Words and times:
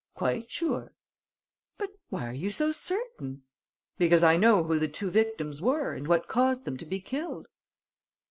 "Quite 0.15 0.49
sure." 0.49 0.93
"But 1.77 1.91
why 2.09 2.27
are 2.27 2.33
you 2.33 2.49
so 2.49 2.71
certain?" 2.71 3.43
"Because 3.99 4.23
I 4.23 4.35
know 4.35 4.63
who 4.63 4.79
the 4.79 4.87
two 4.87 5.11
victims 5.11 5.61
were 5.61 5.93
and 5.93 6.07
what 6.07 6.27
caused 6.27 6.65
them 6.65 6.75
to 6.77 6.85
be 6.87 6.99
killed." 6.99 7.45